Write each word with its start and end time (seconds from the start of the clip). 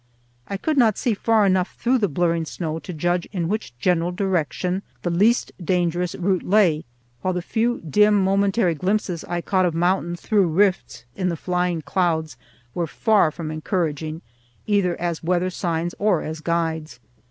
I 0.47 0.57
could 0.57 0.77
not 0.79 0.97
see 0.97 1.13
far 1.13 1.45
enough 1.45 1.75
through 1.75 1.99
the 1.99 2.07
blurring 2.07 2.45
snow 2.45 2.79
to 2.79 2.91
judge 2.91 3.27
in 3.27 3.47
which 3.47 3.77
general 3.77 4.11
direction 4.11 4.81
the 5.03 5.11
least 5.11 5.51
dangerous 5.63 6.15
route 6.15 6.41
lay, 6.41 6.85
while 7.21 7.35
the 7.35 7.41
few 7.43 7.81
dim, 7.81 8.15
momentary 8.15 8.73
glimpses 8.73 9.23
I 9.23 9.41
caught 9.41 9.65
of 9.67 9.75
mountains 9.75 10.19
through 10.21 10.47
rifts 10.47 11.05
in 11.15 11.29
the 11.29 11.37
flying 11.37 11.83
clouds 11.83 12.35
were 12.73 12.87
far 12.87 13.29
from 13.29 13.51
encouraging 13.51 14.23
either 14.65 14.99
as 14.99 15.21
weather 15.21 15.51
signs 15.51 15.93
or 15.99 16.23
as 16.23 16.39
guides. 16.41 16.99